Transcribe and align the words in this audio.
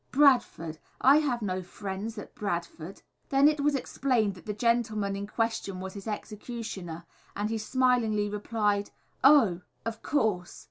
Bradford! 0.09 0.79
I 0.99 1.17
have 1.17 1.43
no 1.43 1.61
friends 1.61 2.17
at 2.17 2.33
Bradford." 2.33 3.03
Then 3.29 3.47
it 3.47 3.59
was 3.59 3.75
explained 3.75 4.33
that 4.33 4.47
the 4.47 4.51
gentleman 4.53 5.15
in 5.15 5.27
question 5.27 5.79
was 5.79 5.93
his 5.93 6.07
executioner, 6.07 7.05
and 7.35 7.51
he 7.51 7.59
smilingly 7.59 8.27
replied, 8.27 8.89
"Oh! 9.23 9.61
of 9.85 10.01
course!" 10.01 10.59